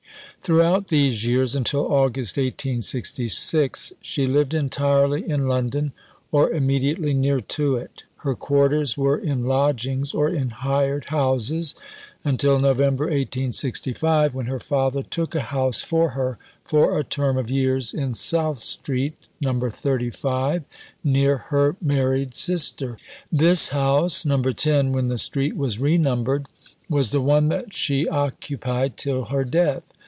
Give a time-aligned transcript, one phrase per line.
[0.43, 5.91] Throughout these years, until August 1866, she lived entirely in London
[6.31, 8.05] or immediately near to it.
[8.17, 11.75] Her quarters were in lodgings or in hired houses,
[12.23, 17.51] until November 1865, when her father took a house for her for a term of
[17.51, 19.59] years in South Street (No.
[19.69, 20.63] 35),
[21.03, 22.97] near her married sister.
[23.31, 24.41] This house (No.
[24.41, 26.47] 10 when the street was renumbered)
[26.89, 29.83] was the one that she occupied till her death.